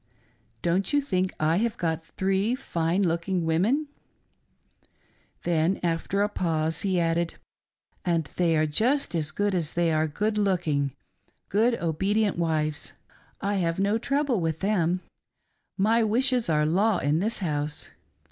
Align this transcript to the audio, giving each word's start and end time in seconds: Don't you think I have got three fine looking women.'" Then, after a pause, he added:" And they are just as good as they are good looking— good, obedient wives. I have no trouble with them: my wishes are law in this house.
Don't 0.63 0.93
you 0.93 0.99
think 0.99 1.31
I 1.39 1.57
have 1.57 1.77
got 1.77 2.03
three 2.03 2.55
fine 2.55 3.03
looking 3.03 3.45
women.'" 3.45 3.85
Then, 5.43 5.79
after 5.83 6.23
a 6.23 6.27
pause, 6.27 6.81
he 6.81 6.99
added:" 6.99 7.35
And 8.03 8.23
they 8.35 8.57
are 8.57 8.65
just 8.65 9.13
as 9.13 9.29
good 9.29 9.53
as 9.53 9.73
they 9.73 9.91
are 9.91 10.07
good 10.07 10.39
looking— 10.39 10.95
good, 11.49 11.75
obedient 11.75 12.35
wives. 12.39 12.93
I 13.41 13.57
have 13.57 13.77
no 13.77 13.99
trouble 13.99 14.41
with 14.41 14.61
them: 14.61 15.01
my 15.77 16.03
wishes 16.03 16.49
are 16.49 16.65
law 16.65 16.97
in 16.97 17.19
this 17.19 17.37
house. 17.37 17.91